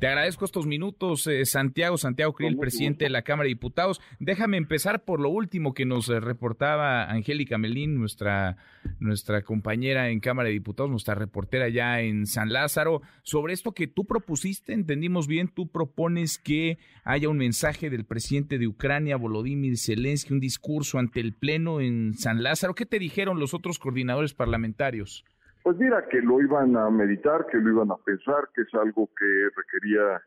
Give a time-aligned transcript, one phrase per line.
[0.00, 4.00] Te agradezco estos minutos, eh, Santiago, Santiago Krill, presidente de la Cámara de Diputados.
[4.18, 8.56] Déjame empezar por lo último que nos eh, reportaba Angélica Melín, nuestra,
[8.98, 13.88] nuestra compañera en Cámara de Diputados, nuestra reportera ya en San Lázaro, sobre esto que
[13.88, 19.76] tú propusiste, entendimos bien, tú propones que haya un mensaje del presidente de Ucrania, Volodymyr
[19.76, 22.74] Zelensky, un discurso ante el Pleno en San Lázaro.
[22.74, 25.26] ¿Qué te dijeron los otros coordinadores parlamentarios?
[25.62, 29.10] Pues mira, que lo iban a meditar, que lo iban a pensar, que es algo
[29.14, 30.22] que requería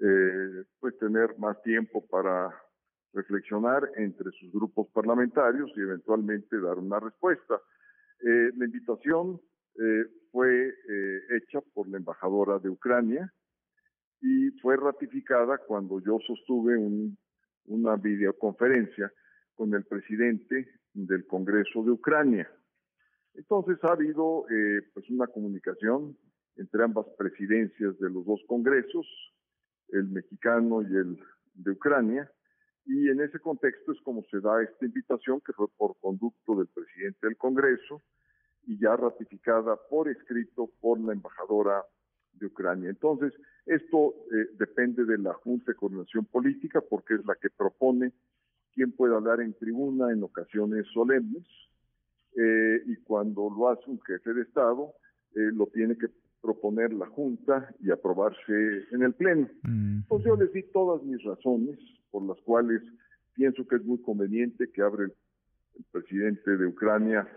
[0.00, 2.50] eh, pues tener más tiempo para
[3.12, 7.60] reflexionar entre sus grupos parlamentarios y eventualmente dar una respuesta.
[8.20, 9.40] Eh, la invitación
[9.74, 13.32] eh, fue eh, hecha por la embajadora de Ucrania
[14.20, 17.18] y fue ratificada cuando yo sostuve un,
[17.66, 19.12] una videoconferencia
[19.54, 22.50] con el presidente del Congreso de Ucrania.
[23.34, 26.16] Entonces ha habido eh, pues una comunicación
[26.56, 29.06] entre ambas presidencias de los dos congresos,
[29.88, 31.18] el mexicano y el
[31.54, 32.30] de Ucrania,
[32.84, 36.66] y en ese contexto es como se da esta invitación que fue por conducto del
[36.68, 38.02] presidente del Congreso
[38.66, 41.84] y ya ratificada por escrito por la embajadora
[42.32, 42.90] de Ucrania.
[42.90, 43.32] Entonces,
[43.66, 48.12] esto eh, depende de la Junta de Coordinación Política porque es la que propone
[48.74, 51.44] quién puede hablar en tribuna en ocasiones solemnes
[52.36, 54.92] eh, y cuando lo hace un jefe de Estado,
[55.34, 56.08] eh, lo tiene que
[56.40, 59.48] proponer la Junta y aprobarse en el Pleno.
[59.62, 60.00] Mm.
[60.02, 61.78] Entonces yo les di todas mis razones
[62.10, 62.82] por las cuales
[63.34, 65.14] pienso que es muy conveniente que abre el,
[65.76, 67.28] el presidente de Ucrania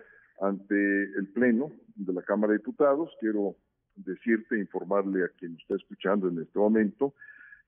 [0.42, 3.12] ante el Pleno de la Cámara de Diputados.
[3.20, 3.56] Quiero
[3.96, 7.14] decirte, informarle a quien está escuchando en este momento,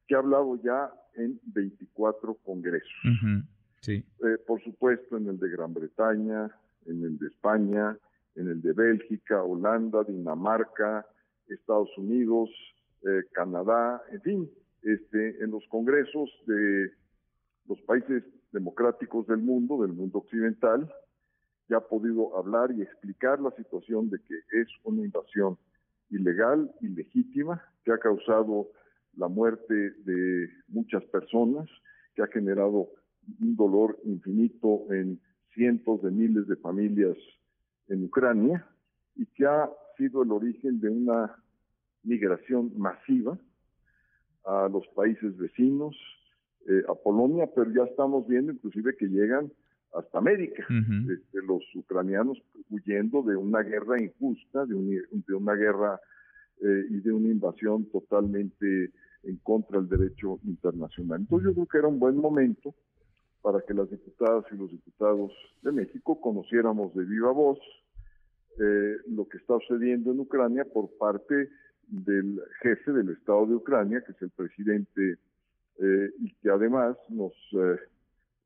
[0.08, 2.92] que ha hablado ya en 24 congresos.
[3.82, 4.04] Sí.
[4.24, 6.50] Eh, por supuesto, en el de Gran Bretaña,
[6.88, 7.98] en el de España,
[8.36, 11.06] en el de Bélgica, Holanda, Dinamarca,
[11.48, 12.50] Estados Unidos,
[13.04, 14.52] eh, Canadá, en fin,
[14.82, 16.92] este, en los congresos de
[17.68, 20.92] los países democráticos del mundo, del mundo occidental,
[21.70, 25.58] ya ha podido hablar y explicar la situación de que es una invasión
[26.10, 28.70] ilegal, ilegítima, que ha causado
[29.18, 31.68] la muerte de muchas personas,
[32.16, 32.90] que ha generado
[33.42, 35.20] un dolor infinito en
[35.58, 37.18] cientos de miles de familias
[37.90, 38.66] en Ucrania
[39.16, 41.36] y que ha sido el origen de una
[42.04, 43.38] migración masiva
[44.46, 45.96] a los países vecinos,
[46.70, 49.52] eh, a Polonia, pero ya estamos viendo inclusive que llegan
[49.94, 50.64] hasta América,
[51.10, 52.38] este, los ucranianos
[52.70, 56.00] huyendo de una guerra injusta, de, un- de una guerra
[56.62, 58.92] eh, y de una invasión totalmente
[59.24, 61.22] en contra del derecho internacional.
[61.22, 62.76] Entonces yo creo que era un buen momento
[63.48, 65.32] para que las diputadas y los diputados
[65.62, 67.58] de México conociéramos de viva voz
[68.60, 71.50] eh, lo que está sucediendo en Ucrania por parte
[71.88, 75.18] del jefe del Estado de Ucrania, que es el presidente,
[75.78, 77.80] eh, y que además nos eh,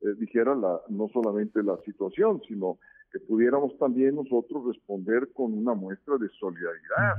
[0.02, 2.78] eh, dijera la, no solamente la situación, sino
[3.10, 7.18] que pudiéramos también nosotros responder con una muestra de solidaridad.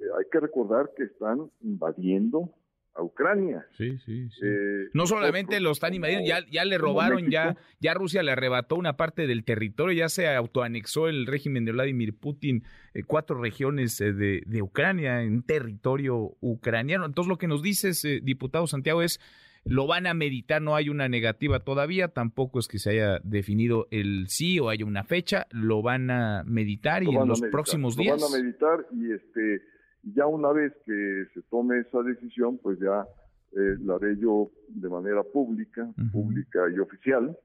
[0.00, 2.48] Eh, hay que recordar que están invadiendo
[2.94, 3.64] a Ucrania.
[3.76, 4.40] Sí, sí, sí.
[4.42, 8.32] Eh, No solamente nosotros lo están invadiendo, ya, ya le robaron, ya, ya Rusia le
[8.32, 12.64] arrebató una parte del territorio, ya se autoanexó el régimen de Vladimir Putin
[12.94, 17.06] eh, cuatro regiones eh, de, de Ucrania en territorio ucraniano.
[17.06, 19.20] Entonces lo que nos dices, eh, diputado Santiago, es
[19.64, 23.86] lo van a meditar, no hay una negativa todavía, tampoco es que se haya definido
[23.92, 27.50] el sí o haya una fecha, lo van a meditar y lo en los meditar,
[27.52, 28.20] próximos lo días.
[28.20, 29.62] van a meditar y este
[30.02, 33.06] ya una vez que se tome esa decisión, pues ya
[33.52, 36.10] eh, la haré yo de manera pública, Ujú.
[36.10, 37.36] pública y oficial.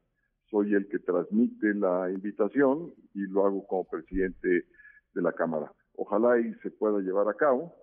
[0.49, 4.65] Soy el que transmite la invitación y lo hago como presidente
[5.13, 5.71] de la Cámara.
[5.95, 7.73] Ojalá y se pueda llevar a cabo.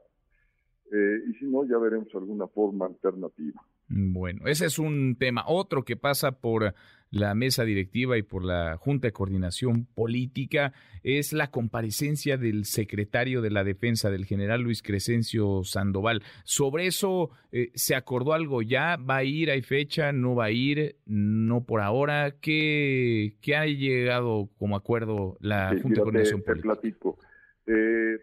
[0.92, 3.60] eh, y si no, ya veremos alguna forma alternativa.
[3.88, 5.42] Bueno, ese es un tema.
[5.46, 6.74] Otro que pasa por
[7.14, 10.72] la mesa directiva y por la Junta de Coordinación Política
[11.04, 16.22] es la comparecencia del secretario de la Defensa, del general Luis Crescencio Sandoval.
[16.44, 18.96] Sobre eso, eh, ¿se acordó algo ya?
[18.96, 19.50] ¿Va a ir?
[19.50, 20.12] ¿Hay fecha?
[20.12, 20.96] ¿No va a ir?
[21.06, 22.34] ¿No por ahora?
[22.40, 26.72] ¿Qué, qué ha llegado como acuerdo la Sí, Junta de Coordinación te, te Política?
[26.74, 27.18] platico.
[27.66, 28.16] Eh,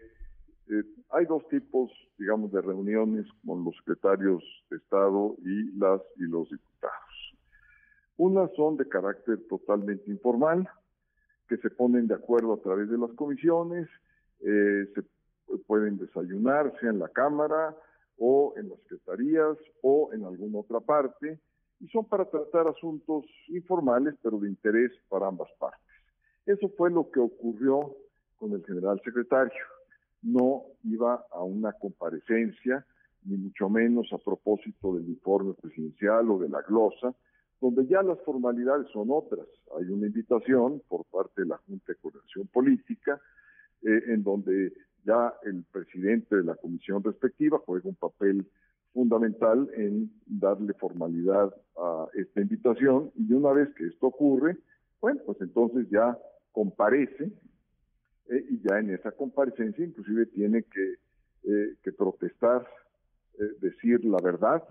[0.70, 6.24] eh, hay dos tipos, digamos, de reuniones con los secretarios de Estado y las y
[6.30, 7.11] los diputados.
[8.22, 10.68] Unas son de carácter totalmente informal,
[11.48, 13.88] que se ponen de acuerdo a través de las comisiones,
[14.38, 15.02] eh, se
[15.66, 17.76] pueden desayunar, sea en la Cámara
[18.18, 21.40] o en las secretarías o en alguna otra parte,
[21.80, 25.96] y son para tratar asuntos informales, pero de interés para ambas partes.
[26.46, 27.96] Eso fue lo que ocurrió
[28.36, 29.64] con el general secretario.
[30.22, 32.86] No iba a una comparecencia,
[33.24, 37.16] ni mucho menos a propósito del informe presidencial o de la glosa,
[37.62, 39.46] donde ya las formalidades son otras.
[39.78, 43.20] Hay una invitación por parte de la Junta de Coordinación Política,
[43.82, 44.72] eh, en donde
[45.04, 48.48] ya el presidente de la comisión respectiva juega un papel
[48.92, 54.58] fundamental en darle formalidad a esta invitación y una vez que esto ocurre,
[55.00, 56.18] bueno, pues entonces ya
[56.50, 57.30] comparece
[58.28, 60.94] eh, y ya en esa comparecencia inclusive tiene que,
[61.44, 62.66] eh, protestar,
[63.60, 64.62] decir la verdad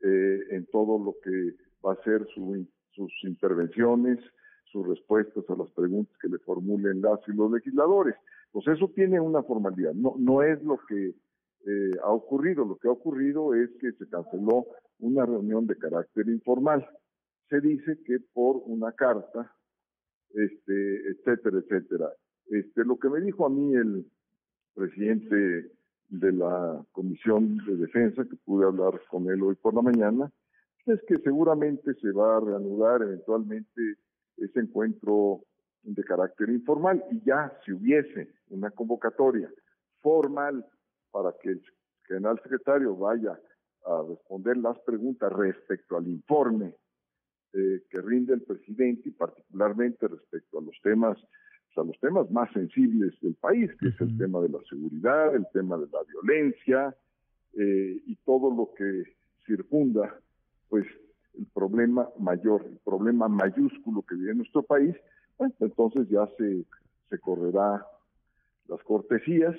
[0.00, 4.18] en todo lo que va a ser sus intervenciones,
[4.70, 8.14] sus respuestas a las preguntas que le formulen las y los legisladores.
[8.52, 11.14] Pues eso tiene una formalidad, no, no es lo que
[12.02, 14.66] ha ocurrido, lo que ha ocurrido es que se canceló
[15.00, 16.86] una reunión de carácter informal.
[17.48, 19.52] Se dice que por una carta,
[20.30, 22.12] este, etcétera, etcétera.
[22.46, 24.06] Este, lo que me dijo a mí el
[24.74, 25.72] presidente
[26.08, 30.30] de la Comisión de Defensa, que pude hablar con él hoy por la mañana,
[30.86, 33.96] es que seguramente se va a reanudar eventualmente
[34.36, 35.40] ese encuentro
[35.82, 39.50] de carácter informal y ya si hubiese una convocatoria
[40.00, 40.64] formal
[41.10, 41.62] para que el
[42.06, 43.38] general secretario vaya
[43.84, 46.74] a responder las preguntas respecto al informe
[47.52, 51.18] eh, que rinde el presidente y particularmente respecto a los temas
[51.76, 55.46] a los temas más sensibles del país, que es el tema de la seguridad, el
[55.52, 56.96] tema de la violencia
[57.52, 59.04] eh, y todo lo que
[59.46, 60.18] circunda,
[60.68, 60.86] pues,
[61.34, 64.94] el problema mayor, el problema mayúsculo que vive nuestro país,
[65.38, 66.64] bueno, entonces ya se,
[67.10, 67.86] se correrá
[68.68, 69.56] las cortesías,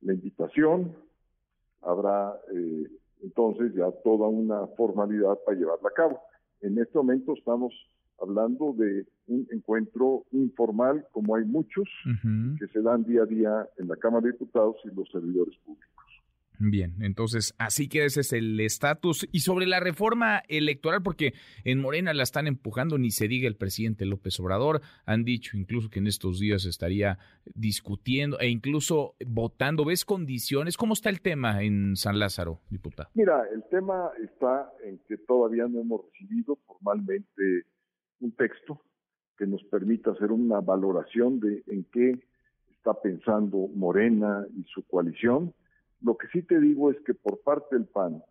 [0.00, 0.94] la invitación,
[1.82, 2.88] habrá eh,
[3.22, 6.20] entonces ya toda una formalidad para llevarla a cabo.
[6.62, 7.72] En este momento estamos
[8.20, 11.88] hablando de un encuentro informal, como hay muchos,
[12.58, 15.99] que se dan día a día en la Cámara de Diputados y los servidores públicos.
[16.62, 19.26] Bien, entonces así que ese es el estatus.
[19.32, 21.32] Y sobre la reforma electoral, porque
[21.64, 25.88] en Morena la están empujando, ni se diga el presidente López Obrador, han dicho incluso
[25.88, 27.18] que en estos días estaría
[27.54, 29.86] discutiendo e incluso votando.
[29.86, 30.76] ¿Ves condiciones?
[30.76, 33.08] ¿Cómo está el tema en San Lázaro, diputado?
[33.14, 37.64] Mira, el tema está en que todavía no hemos recibido formalmente
[38.20, 38.82] un texto
[39.38, 42.20] que nos permita hacer una valoración de en qué
[42.76, 45.54] está pensando Morena y su coalición.
[46.02, 48.22] Lo que sí te digo es que por parte del PAN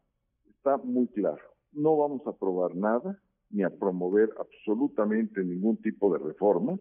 [0.49, 3.19] está muy claro, no vamos a aprobar nada
[3.51, 6.77] ni a promover absolutamente ningún tipo de reforma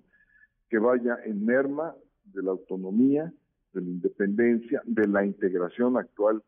[0.69, 1.95] que vaya en merma
[2.25, 3.33] de la autonomía,
[3.73, 6.43] de la independencia, de la integración actual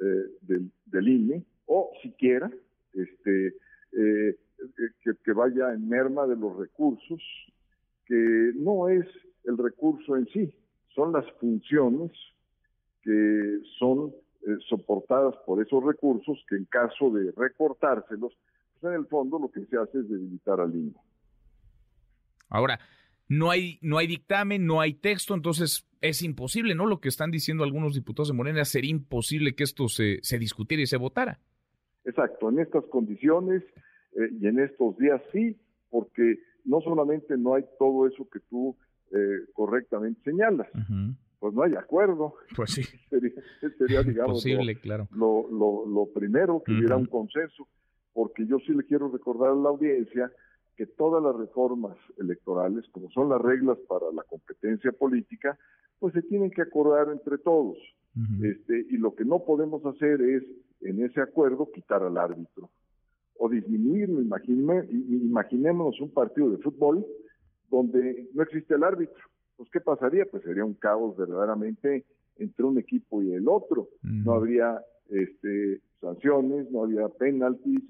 [0.00, 2.50] eh, del, INE, o siquiera
[2.92, 3.54] este,
[3.92, 4.36] eh,
[5.24, 7.22] que, vaya en merma de los recursos,
[8.06, 9.06] que no es
[9.44, 10.54] el recurso en sí,
[10.94, 12.10] son las funciones
[13.02, 14.12] que son
[14.46, 18.32] eh, soportadas por esos recursos que en caso de recortárselos,
[18.80, 20.94] pues en el fondo lo que se hace es debilitar al INE.
[22.48, 22.78] Ahora,
[23.28, 26.86] no hay, no hay dictamen, no hay texto, entonces es imposible, ¿no?
[26.86, 30.82] Lo que están diciendo algunos diputados de Morena, sería imposible que esto se, se discutiera
[30.82, 31.38] y se votara.
[32.04, 33.62] Exacto, en estas condiciones
[34.16, 35.56] eh, y en estos días sí,
[35.88, 38.76] porque no solamente no hay todo eso que tú
[39.12, 40.68] eh, correctamente señalas,
[41.42, 42.34] pues no hay acuerdo.
[42.54, 42.82] Pues sí.
[43.78, 45.08] sería, digamos, Posible, lo, claro.
[45.10, 47.66] lo, lo, primero que hubiera un consenso,
[48.12, 50.30] porque yo sí le quiero recordar a la audiencia
[50.76, 55.58] que todas las reformas electorales, como son las reglas para la competencia política,
[55.98, 57.76] pues se tienen que acordar entre todos.
[58.40, 60.44] este, y lo que no podemos hacer es,
[60.82, 62.70] en ese acuerdo, quitar al árbitro
[63.36, 64.20] o disminuirlo.
[64.20, 67.04] imaginémonos un partido de fútbol
[67.68, 69.31] donde no existe el árbitro.
[69.56, 70.24] Pues, ¿qué pasaría?
[70.30, 72.04] Pues sería un caos verdaderamente
[72.36, 73.88] entre un equipo y el otro.
[74.02, 77.80] No habría este, sanciones, no habría penaltis,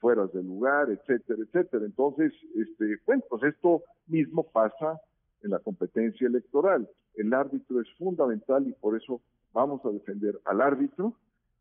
[0.00, 1.84] fueras del lugar, etcétera, etcétera.
[1.84, 5.00] Entonces, este, bueno, pues esto mismo pasa
[5.42, 6.88] en la competencia electoral.
[7.14, 11.14] El árbitro es fundamental y por eso vamos a defender al árbitro,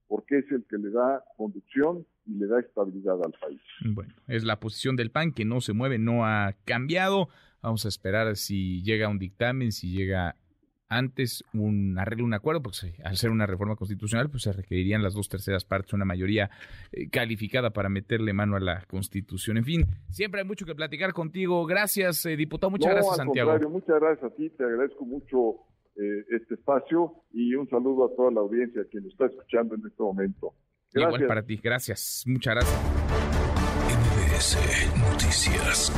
[0.08, 3.62] porque es el que le da conducción y le da estabilidad al país.
[3.86, 7.30] Bueno, es la posición del PAN que no se mueve, no ha cambiado.
[7.66, 10.36] Vamos a esperar si llega un dictamen, si llega
[10.88, 15.16] antes un arreglo, un acuerdo, porque al ser una reforma constitucional, pues se requerirían las
[15.16, 16.52] dos terceras partes, una mayoría
[16.92, 19.58] eh, calificada para meterle mano a la Constitución.
[19.58, 21.66] En fin, siempre hay mucho que platicar contigo.
[21.66, 22.70] Gracias, eh, diputado.
[22.70, 23.58] Muchas gracias, Santiago.
[23.68, 24.52] muchas gracias a ti.
[24.52, 25.56] Te agradezco mucho
[25.96, 29.88] eh, este espacio y un saludo a toda la audiencia que nos está escuchando en
[29.88, 30.54] este momento.
[30.94, 32.26] Igual para ti, gracias.
[32.28, 32.80] Muchas gracias.
[35.00, 35.92] Noticias.